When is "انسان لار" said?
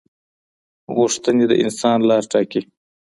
1.63-2.23